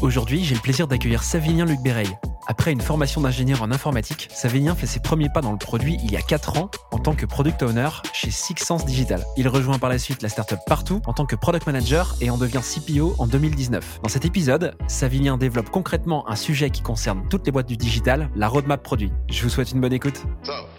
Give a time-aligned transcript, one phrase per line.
[0.00, 2.08] Aujourd'hui, j'ai le plaisir d'accueillir Savinien Luc Béreil.
[2.46, 6.10] Après une formation d'ingénieur en informatique, Savinien fait ses premiers pas dans le produit il
[6.10, 9.22] y a 4 ans en tant que product owner chez Six Sense Digital.
[9.36, 12.38] Il rejoint par la suite la startup Partout en tant que product manager et en
[12.38, 14.00] devient CPO en 2019.
[14.02, 18.30] Dans cet épisode, Savinien développe concrètement un sujet qui concerne toutes les boîtes du digital,
[18.34, 19.12] la roadmap produit.
[19.30, 20.22] Je vous souhaite une bonne écoute.
[20.42, 20.77] So.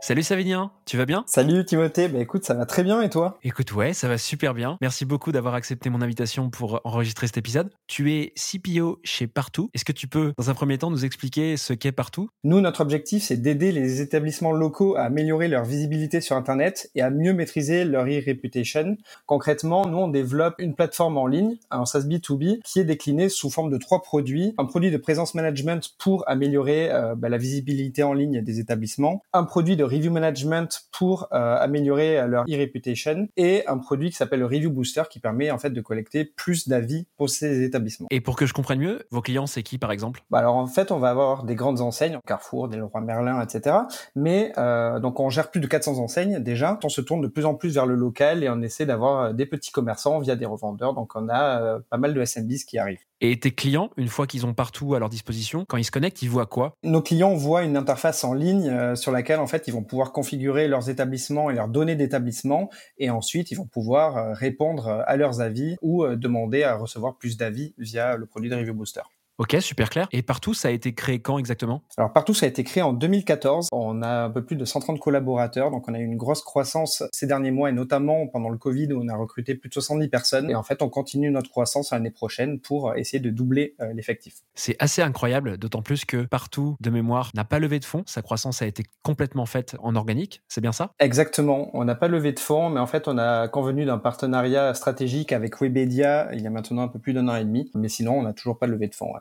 [0.00, 1.24] Salut Savinien, tu vas bien?
[1.26, 3.36] Salut Timothée, bah écoute, ça va très bien et toi?
[3.42, 4.78] Écoute, ouais, ça va super bien.
[4.80, 7.70] Merci beaucoup d'avoir accepté mon invitation pour enregistrer cet épisode.
[7.88, 9.70] Tu es CPO chez Partout.
[9.74, 12.30] Est-ce que tu peux, dans un premier temps, nous expliquer ce qu'est Partout?
[12.44, 17.02] Nous, notre objectif, c'est d'aider les établissements locaux à améliorer leur visibilité sur Internet et
[17.02, 18.96] à mieux maîtriser leur e-reputation.
[19.26, 23.50] Concrètement, nous, on développe une plateforme en ligne, un SaaS B2B, qui est déclinée sous
[23.50, 24.54] forme de trois produits.
[24.58, 29.22] Un produit de présence management pour améliorer euh, bah, la visibilité en ligne des établissements,
[29.32, 34.40] un produit de review management pour euh, améliorer leur e-reputation et un produit qui s'appelle
[34.40, 38.08] le Review Booster qui permet en fait de collecter plus d'avis pour ces établissements.
[38.10, 40.22] Et pour que je comprenne mieux, vos clients, c'est qui par exemple?
[40.30, 43.76] Bah alors en fait, on va avoir des grandes enseignes, Carrefour, Leroy Merlin, etc.
[44.14, 46.78] Mais euh, donc on gère plus de 400 enseignes déjà.
[46.82, 49.32] On se tourne de plus en plus vers le local et on essaie d'avoir euh,
[49.32, 50.94] des petits commerçants via des revendeurs.
[50.94, 53.07] Donc on a euh, pas mal de SMBs qui arrivent.
[53.20, 56.22] Et tes clients, une fois qu'ils ont partout à leur disposition, quand ils se connectent,
[56.22, 56.74] ils voient quoi?
[56.84, 60.12] Nos clients voient une interface en ligne euh, sur laquelle en fait ils vont pouvoir
[60.12, 65.02] configurer leurs établissements et leurs données d'établissement et ensuite ils vont pouvoir euh, répondre euh,
[65.06, 69.02] à leurs avis ou demander à recevoir plus d'avis via le produit de Review Booster.
[69.38, 70.08] Ok, super clair.
[70.10, 71.82] Et Partout, ça a été créé quand exactement?
[71.96, 73.68] Alors partout, ça a été créé en 2014.
[73.70, 77.04] On a un peu plus de 130 collaborateurs, donc on a eu une grosse croissance
[77.12, 80.08] ces derniers mois et notamment pendant le Covid où on a recruté plus de 70
[80.08, 80.50] personnes.
[80.50, 84.34] Et en fait, on continue notre croissance l'année prochaine pour essayer de doubler euh, l'effectif.
[84.56, 88.02] C'est assez incroyable, d'autant plus que Partout, de mémoire, n'a pas levé de fonds.
[88.06, 90.42] Sa croissance a été complètement faite en organique.
[90.48, 90.90] C'est bien ça?
[90.98, 91.70] Exactement.
[91.74, 95.30] On n'a pas levé de fonds, mais en fait, on a convenu d'un partenariat stratégique
[95.30, 97.70] avec Webedia il y a maintenant un peu plus d'un an et demi.
[97.74, 99.12] Mais sinon, on n'a toujours pas levé de fonds.
[99.14, 99.20] ouais.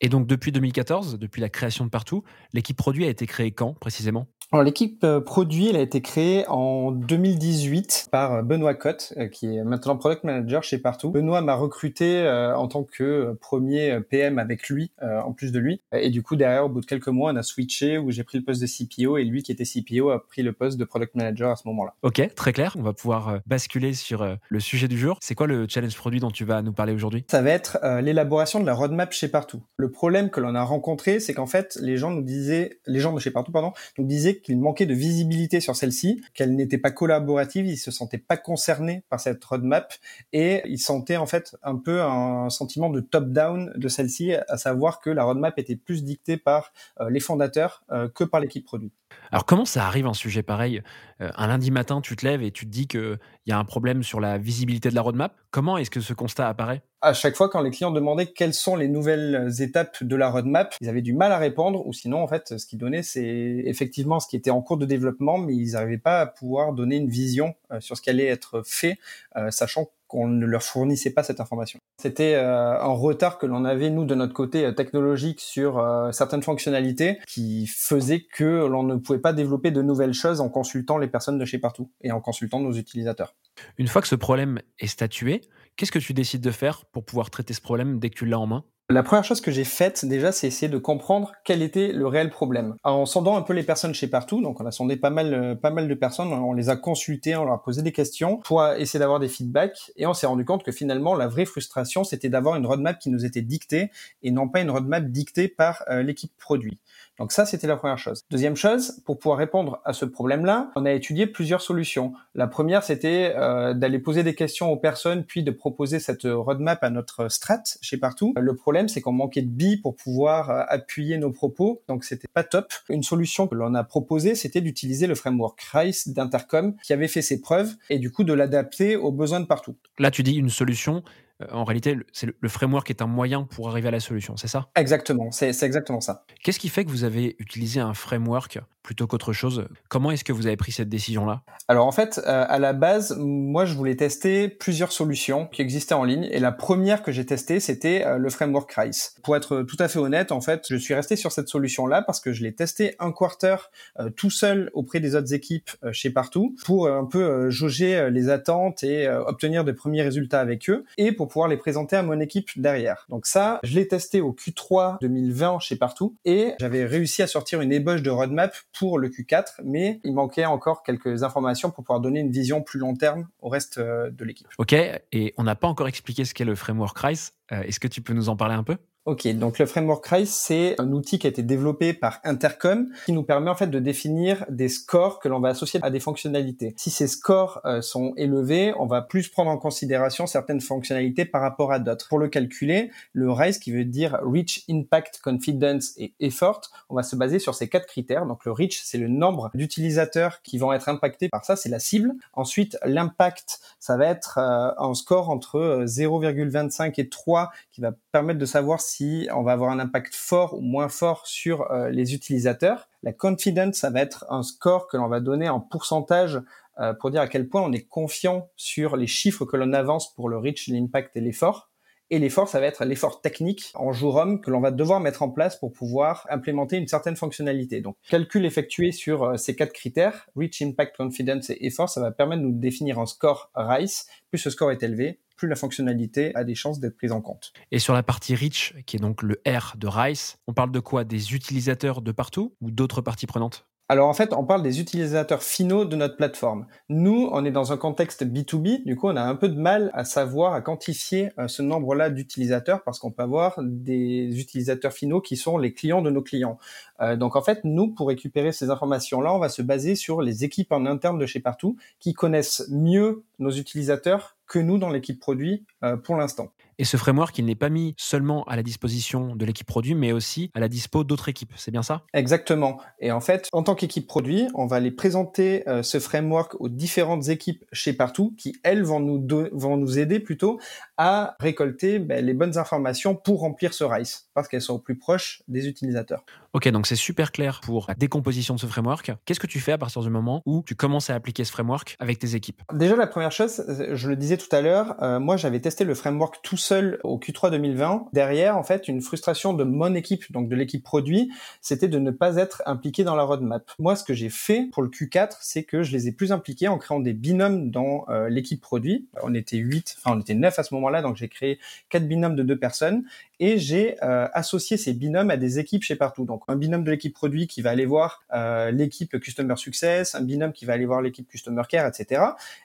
[0.00, 3.74] Et donc depuis 2014, depuis la création de Partout, l'équipe produit a été créée quand
[3.74, 4.26] précisément?
[4.52, 9.26] Alors l'équipe euh, produit, elle a été créée en 2018 par euh, Benoît Cotte, euh,
[9.26, 11.10] qui est maintenant product manager chez Partout.
[11.10, 15.80] Benoît m'a recruté en tant que premier PM avec lui, en plus de lui.
[15.92, 18.38] Et du coup, derrière, au bout de quelques mois, on a switché où j'ai pris
[18.38, 21.14] le poste de CPO et lui qui était CPO a pris le poste de product
[21.14, 21.94] manager à ce moment-là.
[22.02, 22.76] Ok, très clair.
[22.78, 25.18] On va pouvoir basculer sur le sujet du jour.
[25.20, 27.24] C'est quoi le challenge produit dont tu vas nous parler aujourd'hui?
[27.30, 29.62] Ça va être l'élaboration de la roadmap chez Partout.
[29.84, 33.12] Le problème que l'on a rencontré, c'est qu'en fait, les gens nous disaient, les gens
[33.12, 36.90] de chez Partout, pardon, nous disaient qu'il manquait de visibilité sur celle-ci, qu'elle n'était pas
[36.90, 39.92] collaborative, ils se sentaient pas concernés par cette roadmap
[40.32, 45.00] et ils sentaient en fait un peu un sentiment de top-down de celle-ci, à savoir
[45.00, 46.72] que la roadmap était plus dictée par
[47.02, 48.90] euh, les fondateurs euh, que par l'équipe produit.
[49.30, 50.82] Alors comment ça arrive un sujet pareil?
[51.20, 53.64] Euh, Un lundi matin, tu te lèves et tu te dis qu'il y a un
[53.64, 55.34] problème sur la visibilité de la roadmap?
[55.50, 56.82] Comment est-ce que ce constat apparaît?
[57.00, 60.74] À chaque fois quand les clients demandaient quelles sont les nouvelles étapes de la roadmap,
[60.80, 64.20] ils avaient du mal à répondre ou sinon en fait ce qu'ils donnaient c'est effectivement
[64.20, 67.10] ce qui était en cours de développement mais ils n'arrivaient pas à pouvoir donner une
[67.10, 68.98] vision euh, sur ce qui allait être fait
[69.36, 71.78] euh, sachant qu'on ne leur fournissait pas cette information.
[72.00, 76.12] C'était euh, un retard que l'on avait nous de notre côté euh, technologique sur euh,
[76.12, 80.98] certaines fonctionnalités qui faisait que l'on ne pouvait pas développer de nouvelles choses en consultant
[80.98, 83.34] les personnes de chez partout et en consultant nos utilisateurs.
[83.78, 85.40] Une fois que ce problème est statué,
[85.76, 88.38] qu'est-ce que tu décides de faire pour pouvoir traiter ce problème dès que tu l'as
[88.38, 88.64] en main?
[88.90, 92.28] La première chose que j'ai faite déjà, c'est essayer de comprendre quel était le réel
[92.28, 92.74] problème.
[92.84, 95.54] En sondant un peu les personnes chez partout, donc on a sondé pas mal, euh,
[95.54, 98.62] pas mal de personnes, on les a consultées, on leur a posé des questions pour
[98.66, 102.28] essayer d'avoir des feedbacks, et on s'est rendu compte que finalement la vraie frustration, c'était
[102.28, 103.90] d'avoir une roadmap qui nous était dictée
[104.22, 106.78] et non pas une roadmap dictée par euh, l'équipe produit.
[107.18, 108.22] Donc ça, c'était la première chose.
[108.30, 112.12] Deuxième chose, pour pouvoir répondre à ce problème-là, on a étudié plusieurs solutions.
[112.34, 116.82] La première, c'était euh, d'aller poser des questions aux personnes, puis de proposer cette roadmap
[116.82, 118.34] à notre strat chez Partout.
[118.36, 122.28] Le problème, c'est qu'on manquait de billes pour pouvoir euh, appuyer nos propos, donc c'était
[122.32, 122.72] pas top.
[122.88, 127.22] Une solution que l'on a proposée, c'était d'utiliser le framework RISE d'Intercom, qui avait fait
[127.22, 129.76] ses preuves, et du coup de l'adapter aux besoins de Partout.
[129.98, 131.04] Là, tu dis une solution.
[131.44, 134.36] Euh, en réalité, le- c'est le, framework est un moyen pour arriver à la solution,
[134.36, 134.68] c'est ça?
[134.76, 136.24] Exactement, c'est exactement ça.
[136.42, 139.66] Qu'est-ce qui fait que vous avez utilisé un framework plutôt qu'autre chose?
[139.88, 141.42] Comment est-ce que vous avez pris cette décision-là?
[141.68, 145.94] Alors en fait, euh, à la base, moi je voulais tester plusieurs solutions qui existaient
[145.94, 149.14] en ligne et la première que j'ai testée, c'était euh, le framework Rise.
[149.22, 152.20] Pour être tout à fait honnête, en fait, je suis resté sur cette solution-là parce
[152.20, 153.56] que je l'ai testé un quarter
[153.98, 158.82] euh, tout seul auprès des autres équipes chez Partout pour un peu jauger les attentes
[158.84, 162.50] et obtenir de premiers résultats avec eux et pour pouvoir les présenter à mon équipe
[162.54, 163.06] derrière.
[163.08, 167.60] Donc ça, je l'ai testé au Q3 2020 chez Partout et j'avais réussi à sortir
[167.60, 171.98] une ébauche de roadmap pour le Q4, mais il manquait encore quelques informations pour pouvoir
[171.98, 174.46] donner une vision plus long terme au reste euh, de l'équipe.
[174.58, 177.32] Ok, et on n'a pas encore expliqué ce qu'est le framework RISE.
[177.50, 178.76] Euh, est-ce que tu peux nous en parler un peu?
[179.06, 183.12] Ok, donc le framework RISE, c'est un outil qui a été développé par Intercom qui
[183.12, 186.72] nous permet en fait de définir des scores que l'on va associer à des fonctionnalités.
[186.78, 191.42] Si ces scores euh, sont élevés, on va plus prendre en considération certaines fonctionnalités par
[191.42, 192.08] rapport à d'autres.
[192.08, 197.02] Pour le calculer, le RISE qui veut dire Reach, Impact, Confidence et Effort, on va
[197.02, 198.24] se baser sur ces quatre critères.
[198.24, 201.78] Donc le Reach, c'est le nombre d'utilisateurs qui vont être impactés par ça, c'est la
[201.78, 202.14] cible.
[202.32, 207.92] Ensuite, l'impact, ça va être euh, un score entre 0,25 euh, et 3 qui va
[208.14, 211.90] permettre de savoir si on va avoir un impact fort ou moins fort sur euh,
[211.90, 212.88] les utilisateurs.
[213.02, 216.40] La confidence, ça va être un score que l'on va donner en pourcentage
[216.78, 220.14] euh, pour dire à quel point on est confiant sur les chiffres que l'on avance
[220.14, 221.72] pour le reach, l'impact et l'effort.
[222.10, 225.22] Et l'effort, ça va être l'effort technique en jour homme que l'on va devoir mettre
[225.24, 227.80] en place pour pouvoir implémenter une certaine fonctionnalité.
[227.80, 232.12] Donc, calcul effectué sur euh, ces quatre critères, reach, impact, confidence et effort, ça va
[232.12, 234.06] permettre de nous définir un score RICE.
[234.30, 237.52] Plus ce score est élevé, plus la fonctionnalité a des chances d'être prise en compte.
[237.70, 240.80] Et sur la partie reach, qui est donc le R de RICE, on parle de
[240.80, 241.04] quoi?
[241.04, 243.66] Des utilisateurs de partout ou d'autres parties prenantes?
[243.90, 246.66] Alors en fait, on parle des utilisateurs finaux de notre plateforme.
[246.88, 249.90] Nous, on est dans un contexte B2B, du coup, on a un peu de mal
[249.92, 255.20] à savoir, à quantifier euh, ce nombre-là d'utilisateurs parce qu'on peut avoir des utilisateurs finaux
[255.20, 256.58] qui sont les clients de nos clients.
[257.00, 260.44] Euh, donc en fait, nous, pour récupérer ces informations-là, on va se baser sur les
[260.44, 265.18] équipes en interne de chez Partout qui connaissent mieux nos utilisateurs que nous dans l'équipe
[265.18, 266.52] produit euh, pour l'instant.
[266.78, 270.12] Et ce framework, il n'est pas mis seulement à la disposition de l'équipe produit, mais
[270.12, 271.52] aussi à la dispo d'autres équipes.
[271.56, 272.02] C'est bien ça?
[272.12, 272.80] Exactement.
[272.98, 276.68] Et en fait, en tant qu'équipe produit, on va aller présenter euh, ce framework aux
[276.68, 280.58] différentes équipes chez Partout, qui elles vont nous vont nous aider plutôt
[280.96, 284.96] à récolter ben, les bonnes informations pour remplir ce RICE, parce qu'elles sont au plus
[284.96, 286.24] proches des utilisateurs.
[286.52, 289.12] Ok, donc c'est super clair pour la décomposition de ce framework.
[289.24, 291.96] Qu'est-ce que tu fais à partir du moment où tu commences à appliquer ce framework
[291.98, 292.62] avec tes équipes?
[292.72, 295.94] Déjà, la première chose, je le disais tout à l'heure, euh, moi j'avais testé le
[295.94, 298.06] framework tout seul au Q3 2020.
[298.12, 302.12] Derrière, en fait, une frustration de mon équipe, donc de l'équipe produit, c'était de ne
[302.12, 303.68] pas être impliqué dans la roadmap.
[303.80, 306.68] Moi, ce que j'ai fait pour le Q4, c'est que je les ai plus impliqués
[306.68, 309.08] en créant des binômes dans euh, l'équipe produit.
[309.24, 312.36] On était 8, enfin on était 9 à ce moment-là, donc j'ai créé quatre binômes
[312.36, 313.04] de deux personnes
[313.40, 316.24] et j'ai euh, associé ces binômes à des équipes chez Partout.
[316.24, 320.22] Donc un binôme de l'équipe produit qui va aller voir euh, l'équipe Customer Success, un
[320.22, 322.22] binôme qui va aller voir l'équipe Customer Care, etc.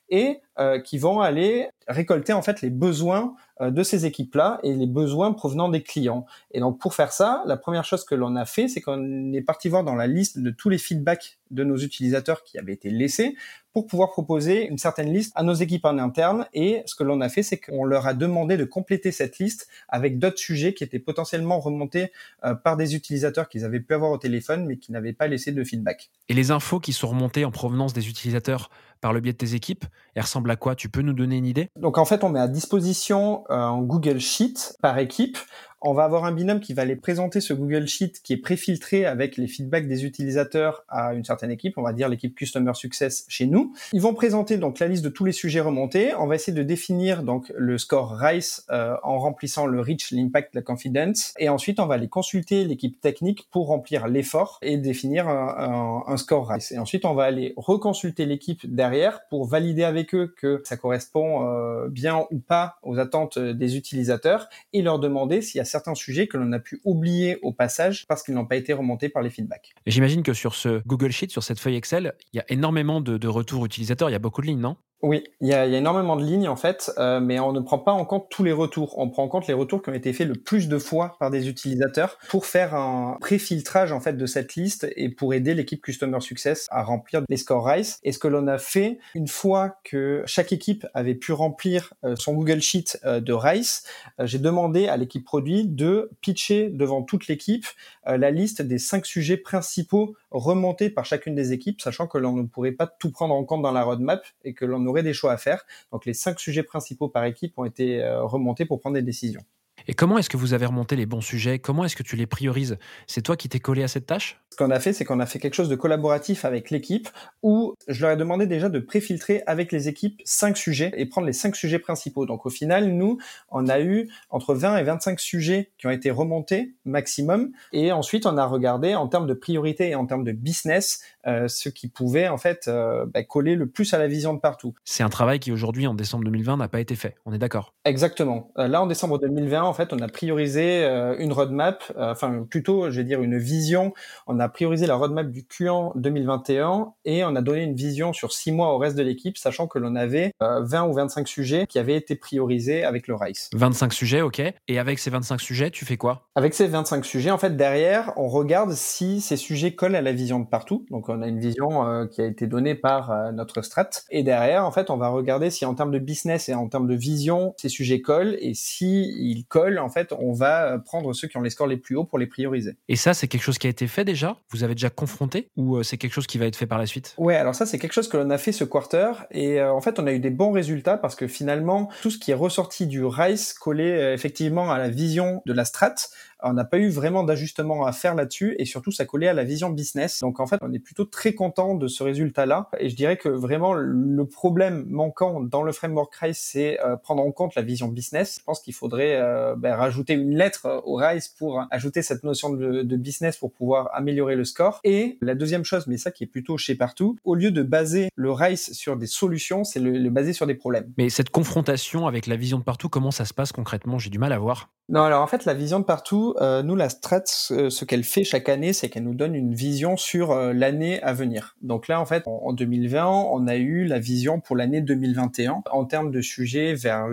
[0.10, 0.40] Et
[0.84, 5.34] qui vont aller récolter en fait les besoins euh, de ces équipes-là et les besoins
[5.34, 6.26] provenant des clients.
[6.52, 9.42] Et donc pour faire ça, la première chose que l'on a fait, c'est qu'on est
[9.42, 12.90] parti voir dans la liste de tous les feedbacks de nos utilisateurs qui avaient été
[12.90, 13.36] laissés
[13.74, 16.48] pour pouvoir proposer une certaine liste à nos équipes en interne.
[16.54, 19.68] Et ce que l'on a fait, c'est qu'on leur a demandé de compléter cette liste
[19.88, 22.12] avec d'autres sujets qui étaient potentiellement remontés
[22.46, 25.52] euh, par des utilisateurs qu'ils avaient pu avoir au téléphone, mais qui n'avaient pas laissé
[25.52, 26.10] de feedback.
[26.30, 28.70] Et les infos qui sont remontées en provenance des utilisateurs
[29.02, 29.86] par le biais de tes équipes,
[30.16, 30.76] elles ressemblent à quoi?
[30.76, 31.70] Tu peux nous donner une idée?
[31.76, 35.38] Donc en fait, on met à disposition euh, un Google Sheet par équipe
[35.82, 39.06] on va avoir un binôme qui va aller présenter ce Google Sheet qui est préfiltré
[39.06, 43.26] avec les feedbacks des utilisateurs à une certaine équipe, on va dire l'équipe Customer Success
[43.28, 43.74] chez nous.
[43.94, 46.14] Ils vont présenter donc la liste de tous les sujets remontés.
[46.16, 50.56] On va essayer de définir donc le score RICE euh, en remplissant le reach, l'impact,
[50.56, 51.34] la confidence.
[51.40, 56.50] Et ensuite, on va aller consulter l'équipe technique pour remplir l'effort et définir un, score
[56.50, 56.74] RICE.
[56.74, 61.48] Et ensuite, on va aller reconsulter l'équipe derrière pour valider avec eux que ça correspond
[61.48, 65.96] euh, bien ou pas aux attentes des utilisateurs et leur demander s'il y a certains
[65.96, 69.22] sujets que l'on a pu oublier au passage parce qu'ils n'ont pas été remontés par
[69.22, 69.74] les feedbacks.
[69.86, 73.28] J'imagine que sur ce Google Sheet, sur cette feuille Excel, il y a énormément de,
[73.28, 74.78] retours utilisateurs, il y a beaucoup de lignes, non?
[75.02, 77.62] Oui, il y, a, y a, énormément de lignes en fait, euh, mais on ne
[77.62, 78.98] prend pas en compte tous les retours.
[78.98, 81.32] On prend en compte les retours qui ont été faits le plus de fois par
[81.32, 85.82] des utilisateurs pour faire un pré-filtrage en fait de cette liste et pour aider l'équipe
[85.82, 88.00] Customer Success à remplir les scores RICE.
[88.04, 92.18] Et ce que l'on a fait une fois que chaque équipe avait pu remplir euh,
[92.18, 93.86] son Google Sheet euh, de RICE,
[94.20, 97.66] j'ai demandé à l'équipe produit de pitcher devant toute l'équipe
[98.06, 102.48] la liste des cinq sujets principaux remontés par chacune des équipes, sachant que l'on ne
[102.48, 105.32] pourrait pas tout prendre en compte dans la roadmap et que l'on aurait des choix
[105.32, 105.66] à faire.
[105.92, 109.42] Donc les cinq sujets principaux par équipe ont été euh, remontés pour prendre des décisions.
[109.88, 111.60] Et comment est-ce que vous avez remonté les bons sujets?
[111.60, 112.78] Comment est-ce que tu les priorises?
[113.08, 114.40] C'est toi qui t'es collé à cette tâche?
[114.52, 117.10] Ce qu'on a fait, c'est qu'on a fait quelque chose de collaboratif avec l'équipe
[117.44, 121.28] où je leur ai demandé déjà de préfiltrer avec les équipes cinq sujets et prendre
[121.28, 122.26] les cinq sujets principaux.
[122.26, 123.18] Donc au final, nous,
[123.50, 128.26] on a eu entre 20 et 25 sujets qui ont été remontés maximum et ensuite
[128.26, 131.02] on a regardé en termes de priorité et en termes de business
[131.48, 134.74] ce qui pouvait en fait euh, bah, coller le plus à la vision de partout.
[134.84, 137.16] C'est un travail qui aujourd'hui, en décembre 2020, n'a pas été fait.
[137.26, 138.52] On est d'accord Exactement.
[138.58, 140.86] Euh, là, en décembre 2020, en fait, on a priorisé
[141.20, 143.94] une roadmap, enfin plutôt, je vais dire une vision.
[144.28, 148.32] On a priorisé la roadmap du Q1 2021 et on a donné une vision sur
[148.32, 151.80] six mois au reste de l'équipe, sachant que l'on avait 20 ou 25 sujets qui
[151.80, 153.50] avaient été priorisés avec le RICE.
[153.54, 154.42] 25 sujets, ok.
[154.68, 156.28] Et avec ces 25 sujets, tu fais quoi?
[156.36, 160.12] Avec ces 25 sujets, en fait, derrière, on regarde si ces sujets collent à la
[160.12, 160.86] vision de partout.
[160.90, 163.90] Donc, on a une vision euh, qui a été donnée par euh, notre strat.
[164.10, 166.88] Et derrière, en fait, on va regarder si en termes de business et en termes
[166.88, 168.38] de vision, ces sujets collent.
[168.40, 171.68] Et si ils collent, en fait, on va euh, prendre ceux qui ont les scores
[171.68, 172.78] les plus hauts pour les prioriser.
[172.88, 174.38] Et ça, c'est quelque chose qui a été fait déjà?
[174.52, 175.50] Vous avez déjà confronté?
[175.58, 177.16] Ou c'est quelque chose qui va être fait par la suite?
[177.18, 179.12] Ouais, alors ça, c'est quelque chose que l'on a fait ce quarter.
[179.32, 182.32] Et en fait, on a eu des bons résultats parce que finalement, tout ce qui
[182.32, 185.96] est ressorti du RICE collait effectivement à la vision de la strat
[186.42, 189.44] on n'a pas eu vraiment d'ajustement à faire là-dessus et surtout ça collait à la
[189.44, 190.20] vision business.
[190.20, 193.30] Donc en fait, on est plutôt très content de ce résultat-là et je dirais que
[193.30, 197.88] vraiment le problème manquant dans le framework RISE, c'est euh, prendre en compte la vision
[197.88, 198.38] business.
[198.40, 202.50] Je pense qu'il faudrait euh, ben, rajouter une lettre au RISE pour ajouter cette notion
[202.52, 204.82] de, business pour pouvoir améliorer le score.
[204.84, 208.10] Et la deuxième chose, mais ça qui est plutôt chez partout, au lieu de baser
[208.16, 210.92] le RISE sur des solutions, c'est le, le baser sur des problèmes.
[210.98, 214.00] Mais cette confrontation avec la vision de partout, comment ça se passe concrètement?
[214.00, 214.70] J'ai du mal à voir.
[214.90, 218.24] Non, alors en fait, la vision de partout, euh, nous, la strat, ce, qu'elle fait
[218.24, 221.56] chaque année, c'est qu'elle nous donne une vision sur euh, l'année à venir.
[221.62, 225.86] Donc là, en fait, en, 2020, on a eu la vision pour l'année 2021 en
[225.86, 227.08] termes de sujets vers,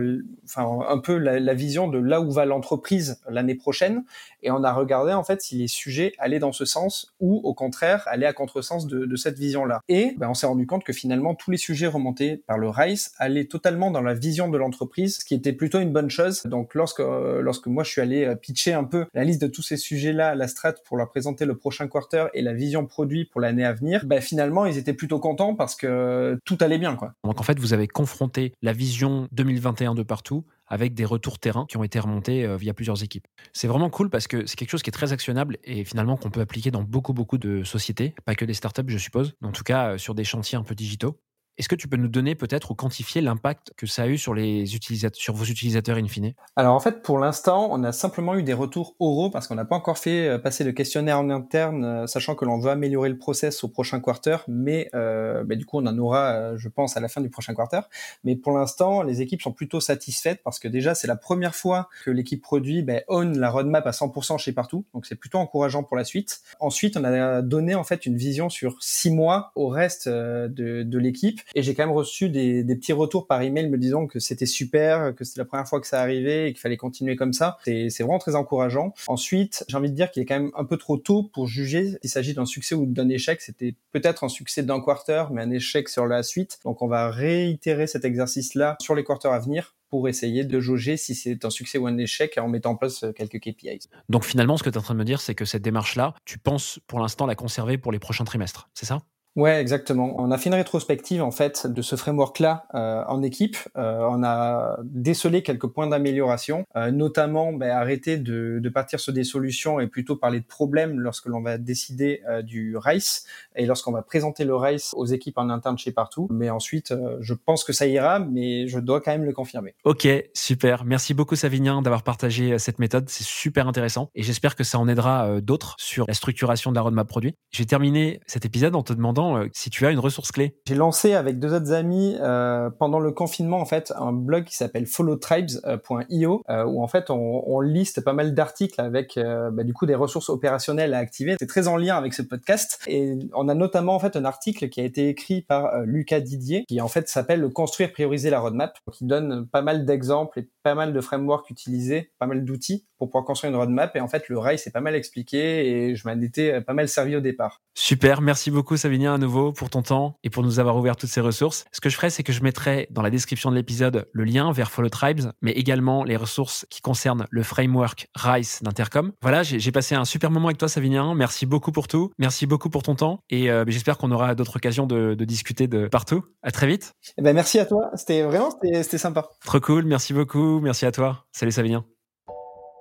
[0.44, 4.04] enfin, un peu la, vision de là où va l'entreprise l'année prochaine.
[4.42, 7.54] Et on a regardé, en fait, si les sujets allaient dans ce sens ou, au
[7.54, 9.80] contraire, allaient à contresens de, de cette vision-là.
[9.88, 13.12] Et ben, on s'est rendu compte que finalement, tous les sujets remontés par le RICE
[13.18, 16.42] allaient totalement dans la vision de l'entreprise, ce qui était plutôt une bonne chose.
[16.44, 19.62] Donc lorsque, lorsque moi je suis allé euh, pitcher un peu la liste de tous
[19.62, 23.40] ces sujets-là, la strat pour leur présenter le prochain quarter et la vision produit pour
[23.40, 26.96] l'année à venir, bah, finalement ils étaient plutôt contents parce que tout allait bien.
[27.24, 31.66] Donc en fait vous avez confronté la vision 2021 de partout avec des retours terrain
[31.68, 33.26] qui ont été remontés euh, via plusieurs équipes.
[33.52, 36.30] C'est vraiment cool parce que c'est quelque chose qui est très actionnable et finalement qu'on
[36.30, 39.52] peut appliquer dans beaucoup beaucoup de sociétés, pas que des startups je suppose, mais en
[39.52, 41.18] tout cas euh, sur des chantiers un peu digitaux.
[41.58, 44.34] Est-ce que tu peux nous donner peut-être ou quantifier l'impact que ça a eu sur,
[44.34, 46.34] les utilisateurs, sur vos utilisateurs in fine?
[46.54, 49.64] Alors en fait, pour l'instant, on a simplement eu des retours oraux parce qu'on n'a
[49.64, 53.08] pas encore fait euh, passer de questionnaire en interne, euh, sachant que l'on veut améliorer
[53.08, 56.98] le process au prochain quarter, mais euh, bah, du coup, on en aura, je pense,
[56.98, 57.80] à la fin du prochain quarter.
[58.24, 61.88] Mais pour l'instant, les équipes sont plutôt satisfaites parce que déjà, c'est la première fois
[62.04, 65.82] que l'équipe produit bah, own la roadmap à 100% chez partout, donc c'est plutôt encourageant
[65.82, 66.40] pour la suite.
[66.60, 70.98] Ensuite, on a donné en fait une vision sur six mois au reste de, de
[70.98, 74.18] l'équipe et j'ai quand même reçu des, des, petits retours par email me disant que
[74.18, 77.32] c'était super, que c'était la première fois que ça arrivait et qu'il fallait continuer comme
[77.32, 77.58] ça.
[77.64, 78.94] C'est vraiment très encourageant.
[79.06, 81.96] Ensuite, j'ai envie de dire qu'il est quand même un peu trop tôt pour juger
[82.02, 83.40] s'il s'agit d'un succès ou d'un échec.
[83.40, 86.58] C'était peut-être un succès d'un quarter, mais un échec sur la suite.
[86.64, 90.96] Donc on va réitérer cet exercice-là sur les quarters à venir pour essayer de jauger
[90.96, 93.88] si c'est un succès ou un échec en mettant en place quelques KPIs.
[94.08, 96.14] Donc finalement, ce que tu es en train de me dire, c'est que cette démarche-là,
[96.24, 99.02] tu penses pour l'instant la conserver pour les prochains trimestres, c'est ça?
[99.36, 100.14] Ouais, exactement.
[100.18, 103.58] On a fait une rétrospective en fait de ce framework-là euh, en équipe.
[103.76, 109.12] Euh, on a décelé quelques points d'amélioration, euh, notamment ben, arrêter de, de, partir sur
[109.12, 113.26] des solutions et plutôt parler de problèmes lorsque l'on va décider du RICE
[113.56, 116.28] et lorsqu'on va présenter le RICE aux équipes en interne chez partout.
[116.30, 119.74] Mais ensuite, je pense que ça ira, mais je dois quand même le confirmer.
[119.84, 120.84] Ok, super.
[120.84, 123.08] Merci beaucoup Savinien d'avoir partagé cette méthode.
[123.08, 126.82] C'est super intéressant et j'espère que ça en aidera d'autres sur la structuration de la
[126.82, 127.34] roadmap produit.
[127.50, 130.56] Je vais terminer cet épisode en te demandant euh, si tu as une ressource clé.
[130.66, 134.56] J'ai lancé avec deux autres amis euh, pendant le confinement en fait un blog qui
[134.56, 139.72] s'appelle followtribes.io euh, où en fait on, on liste pas mal d'articles avec bah, du
[139.72, 141.36] coup des ressources opérationnelles à activer.
[141.38, 144.68] C'est très en lien avec ce podcast et on a notamment en fait un article
[144.68, 148.78] qui a été écrit par Lucas Didier qui en fait s'appelle construire prioriser la roadmap
[148.92, 153.24] qui donne pas mal d'exemples pas mal de frameworks utilisés, pas mal d'outils pour pouvoir
[153.24, 156.20] construire une roadmap et en fait le rail c'est pas mal expliqué et je m'en
[156.20, 157.62] étais pas mal servi au départ.
[157.78, 161.10] Super, merci beaucoup Savinien à nouveau pour ton temps et pour nous avoir ouvert toutes
[161.10, 161.66] ces ressources.
[161.70, 164.50] Ce que je ferai, c'est que je mettrai dans la description de l'épisode le lien
[164.50, 169.12] vers Follow Tribes, mais également les ressources qui concernent le framework RICE d'Intercom.
[169.22, 171.14] Voilà, j'ai passé un super moment avec toi, Savinien.
[171.14, 172.10] Merci beaucoup pour tout.
[172.18, 175.68] Merci beaucoup pour ton temps et euh, j'espère qu'on aura d'autres occasions de, de, discuter
[175.68, 176.24] de partout.
[176.42, 176.94] À très vite.
[177.18, 177.90] Eh ben, merci à toi.
[177.94, 178.48] C'était vraiment,
[178.82, 179.28] c'était sympa.
[179.44, 179.84] Trop cool.
[179.84, 180.55] Merci beaucoup.
[180.60, 181.26] Merci à toi.
[181.32, 181.84] Salut, Savinien.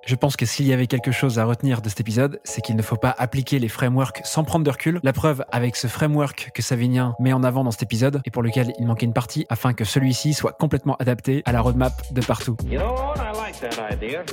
[0.06, 2.76] Je pense que s'il y avait quelque chose à retenir de cet épisode, c'est qu'il
[2.76, 5.00] ne faut pas appliquer les frameworks sans prendre de recul.
[5.02, 8.44] La preuve avec ce framework que Savinien met en avant dans cet épisode et pour
[8.44, 12.20] lequel il manquait une partie afin que celui-ci soit complètement adapté à la roadmap de
[12.20, 12.56] partout.
[12.70, 12.94] You know.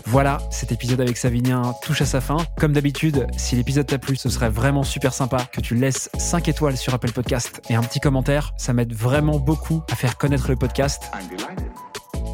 [0.05, 2.38] Voilà, cet épisode avec Savinien touche à sa fin.
[2.59, 6.50] Comme d'habitude, si l'épisode t'a plu, ce serait vraiment super sympa que tu laisses 5
[6.50, 8.53] étoiles sur Apple Podcast et un petit commentaire.
[8.57, 11.09] Ça m'aide vraiment beaucoup à faire connaître le podcast.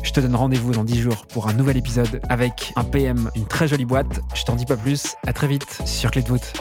[0.03, 3.45] Je te donne rendez-vous dans 10 jours pour un nouvel épisode avec un PM, une
[3.45, 4.21] très jolie boîte.
[4.33, 5.15] Je t'en dis pas plus.
[5.27, 6.53] À très vite sur Clé de voûte.